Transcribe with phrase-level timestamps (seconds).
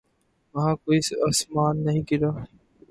[0.55, 0.99] وہاں کوئی
[1.27, 2.31] آسمان نہیں گرا۔